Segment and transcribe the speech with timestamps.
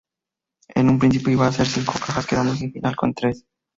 [0.73, 3.45] En un principio iban a ser cinco cajas, quedándose finalmente en tres.